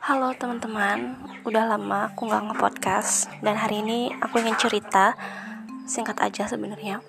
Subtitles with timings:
[0.00, 1.12] Halo teman-teman,
[1.44, 5.12] udah lama aku nggak nge-podcast dan hari ini aku ingin cerita
[5.84, 7.04] singkat aja sebenarnya.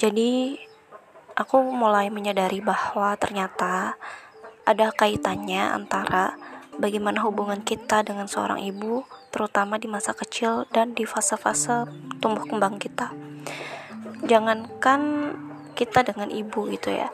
[0.00, 0.56] Jadi
[1.36, 4.00] aku mulai menyadari bahwa ternyata
[4.64, 6.40] ada kaitannya antara
[6.80, 11.84] bagaimana hubungan kita dengan seorang ibu, terutama di masa kecil dan di fase-fase
[12.16, 13.12] tumbuh kembang kita.
[14.24, 15.36] Jangankan
[15.76, 17.12] kita dengan ibu gitu ya,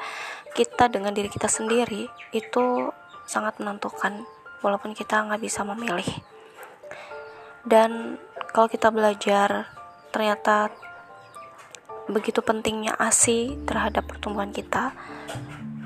[0.55, 2.95] kita dengan diri kita sendiri itu
[3.27, 4.23] sangat menentukan
[4.61, 6.07] walaupun kita nggak bisa memilih.
[7.67, 8.21] Dan
[8.55, 9.69] kalau kita belajar
[10.15, 10.71] ternyata
[12.07, 14.95] begitu pentingnya ASI terhadap pertumbuhan kita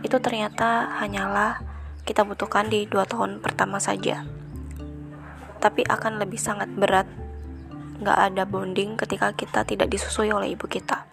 [0.04, 1.64] itu ternyata hanyalah
[2.04, 4.24] kita butuhkan di dua tahun pertama saja.
[5.60, 7.08] Tapi akan lebih sangat berat.
[8.00, 11.04] Nggak ada bonding ketika kita tidak disusui oleh ibu kita.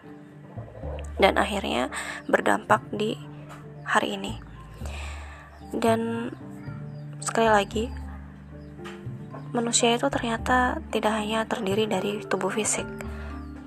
[1.19, 1.91] Dan akhirnya
[2.31, 3.19] berdampak di
[3.83, 4.39] hari ini.
[5.75, 6.31] Dan
[7.21, 7.85] sekali lagi
[9.55, 12.85] manusia itu ternyata tidak hanya terdiri dari tubuh fisik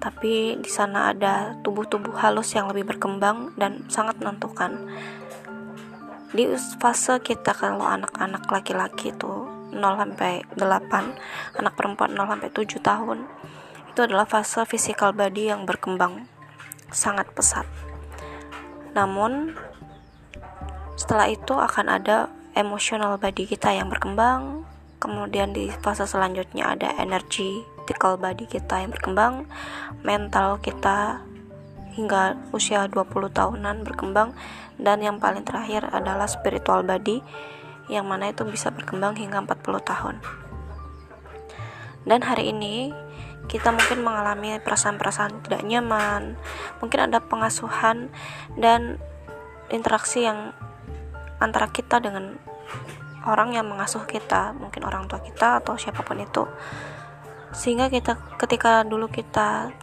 [0.01, 4.89] tapi di sana ada tubuh-tubuh halus yang lebih berkembang dan sangat menentukan.
[6.33, 9.29] Di fase kita kalau anak-anak laki-laki itu
[9.71, 13.19] 0 sampai 8 anak perempuan 0 sampai 7 tahun
[13.93, 16.25] itu adalah fase physical body yang berkembang
[16.89, 17.69] sangat pesat.
[18.97, 19.53] Namun
[20.97, 24.67] setelah itu akan ada emotional body kita yang berkembang.
[25.01, 29.51] Kemudian di fase selanjutnya ada energy physical body kita yang berkembang.
[30.07, 31.27] Mental kita
[31.99, 34.31] hingga usia 20 tahunan berkembang.
[34.79, 37.21] Dan yang paling terakhir adalah spiritual body
[37.91, 40.17] yang mana itu bisa berkembang hingga 40 tahun.
[42.07, 42.95] Dan hari ini
[43.51, 46.39] kita mungkin mengalami perasaan-perasaan tidak nyaman
[46.79, 48.15] mungkin ada pengasuhan
[48.55, 49.03] dan
[49.75, 50.55] interaksi yang
[51.41, 52.37] antara kita dengan
[53.27, 56.45] orang yang mengasuh kita mungkin orang tua kita atau siapa pun itu.
[57.51, 59.75] Sehingga kita ketika dulu kita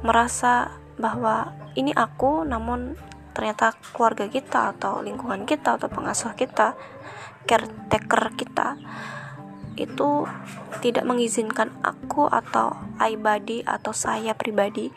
[0.00, 2.98] merasa bahwa ini aku namun
[3.34, 6.74] ternyata keluarga kita atau lingkungan kita atau pengasuh kita
[7.46, 8.74] caretaker kita
[9.78, 10.26] itu
[10.82, 14.90] tidak mengizinkan aku atau I body atau saya pribadi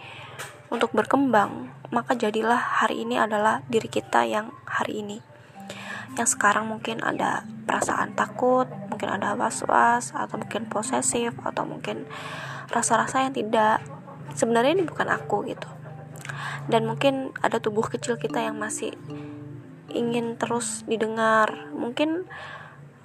[0.74, 5.31] untuk berkembang maka jadilah hari ini adalah diri kita yang hari ini
[6.20, 12.04] yang sekarang mungkin ada perasaan takut, mungkin ada was-was, atau mungkin posesif, atau mungkin
[12.68, 13.80] rasa-rasa yang tidak
[14.36, 15.68] sebenarnya ini bukan aku gitu.
[16.68, 18.94] Dan mungkin ada tubuh kecil kita yang masih
[19.92, 21.72] ingin terus didengar.
[21.72, 22.28] Mungkin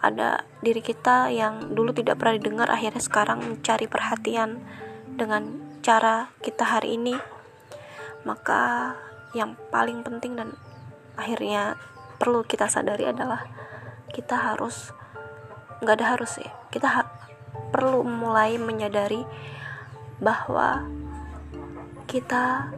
[0.02, 4.60] ada diri kita yang dulu tidak pernah didengar akhirnya sekarang mencari perhatian
[5.16, 7.16] dengan cara kita hari ini.
[8.26, 8.94] Maka
[9.34, 10.54] yang paling penting dan
[11.16, 11.78] akhirnya
[12.16, 13.44] perlu kita sadari adalah
[14.12, 14.92] kita harus
[15.84, 17.02] nggak ada harus ya kita ha
[17.72, 19.24] perlu mulai menyadari
[20.16, 20.88] bahwa
[22.08, 22.72] kita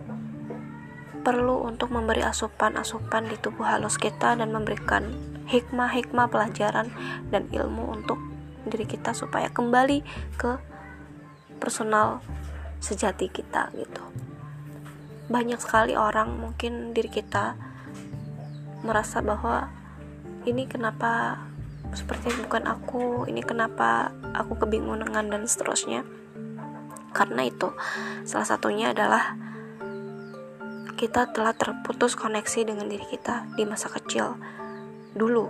[1.22, 5.04] perlu untuk memberi asupan-asupan di tubuh halus kita dan memberikan
[5.47, 6.88] hikmah-hikmah pelajaran
[7.28, 8.16] dan ilmu untuk
[8.65, 10.03] diri kita supaya kembali
[10.41, 10.56] ke
[11.60, 12.25] personal
[12.78, 14.03] sejati kita gitu.
[15.28, 17.68] Banyak sekali orang mungkin diri kita
[18.83, 19.71] merasa bahwa
[20.47, 21.43] ini kenapa
[21.97, 26.05] seperti bukan aku ini kenapa aku kebingungan dan seterusnya.
[27.16, 27.72] Karena itu
[28.28, 29.34] salah satunya adalah
[30.99, 34.37] kita telah terputus koneksi dengan diri kita di masa kecil
[35.15, 35.49] dulu.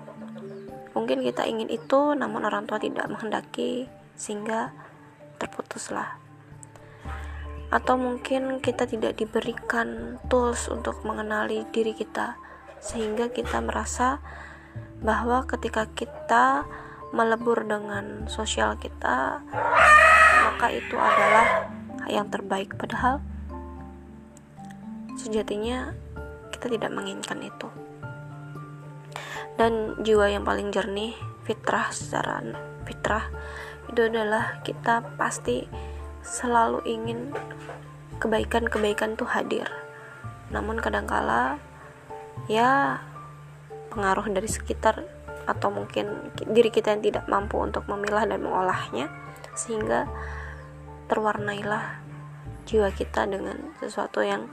[0.95, 4.71] Mungkin kita ingin itu namun orang tua tidak menghendaki sehingga
[5.43, 6.21] terputuslah.
[7.69, 12.41] Atau mungkin kita tidak diberikan tools untuk mengenali diri kita
[12.79, 14.23] sehingga kita merasa
[15.03, 16.67] bahwa ketika kita
[17.15, 19.41] melebur dengan sosial kita
[20.59, 21.71] maka itu adalah
[22.11, 22.75] yang terbaik.
[22.75, 23.23] Padahal
[25.15, 25.95] sejatinya
[26.51, 27.69] kita tidak menginginkan itu.
[29.55, 31.15] Dan jiwa yang paling jernih
[31.47, 32.43] fitrah secara
[32.87, 33.27] fitrah
[33.91, 35.67] itu adalah kita pasti
[36.27, 37.31] selalu ingin
[38.19, 39.71] kebaikan-kebaikan tuh hadir.
[40.51, 41.63] Namun kadangkala
[42.47, 43.03] ya
[43.91, 45.03] pengaruh dari sekitar
[45.49, 49.09] atau mungkin diri kita yang tidak mampu untuk memilah dan mengolahnya
[49.57, 50.07] sehingga
[51.09, 52.05] terwarnailah
[52.69, 54.45] jiwa kita dengan sesuatu yang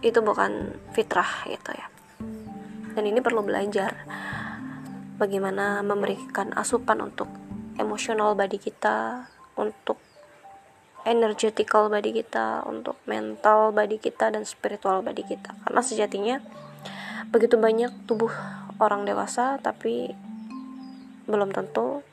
[0.00, 1.86] itu bukan fitrah gitu ya.
[2.96, 3.94] Dan ini perlu belajar
[5.20, 7.28] bagaimana memberikan asupan untuk
[7.76, 9.28] emosional body kita
[9.60, 10.00] untuk
[11.04, 15.52] energetical body kita untuk mental body kita dan spiritual body kita.
[15.66, 16.36] Karena sejatinya
[17.32, 18.30] begitu banyak tubuh
[18.76, 20.12] orang dewasa tapi
[21.24, 22.04] belum tentu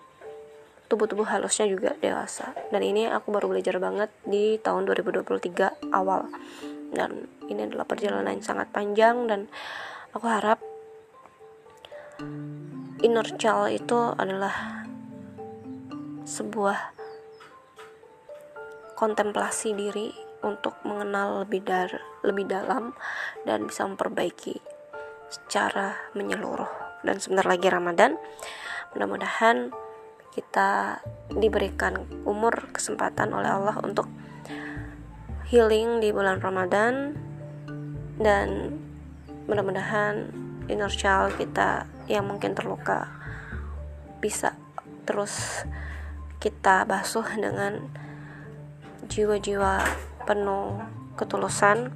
[0.90, 2.58] tubuh-tubuh halusnya juga dewasa.
[2.74, 6.26] Dan ini aku baru belajar banget di tahun 2023 awal.
[6.90, 9.46] Dan ini adalah perjalanan yang sangat panjang dan
[10.18, 10.58] aku harap
[13.06, 14.84] inner child itu adalah
[16.26, 16.98] sebuah
[18.98, 20.10] kontemplasi diri
[20.44, 21.90] untuk mengenal lebih dar
[22.26, 22.92] lebih dalam
[23.48, 24.79] dan bisa memperbaiki
[25.30, 26.68] secara menyeluruh.
[27.06, 28.20] Dan sebentar lagi Ramadan
[28.92, 29.72] mudah-mudahan
[30.34, 34.10] kita diberikan umur kesempatan oleh Allah untuk
[35.50, 37.16] healing di bulan Ramadan.
[38.20, 38.76] Dan
[39.48, 40.30] mudah-mudahan
[40.68, 43.10] inner child kita yang mungkin terluka
[44.20, 44.54] bisa
[45.08, 45.66] terus
[46.38, 47.90] kita basuh dengan
[49.10, 49.82] jiwa-jiwa
[50.28, 50.78] penuh
[51.18, 51.90] ketulusan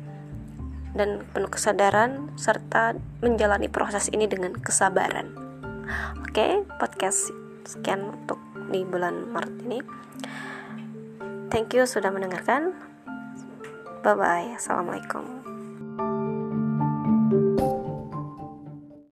[0.94, 5.34] dan penuh kesadaran serta menjalani proses ini dengan kesabaran.
[6.24, 7.34] Oke, okay, podcast
[7.68, 9.80] sekian untuk di bulan Maret ini.
[11.54, 12.74] Thank you sudah mendengarkan.
[14.02, 14.50] Bye bye.
[14.58, 15.43] Assalamualaikum.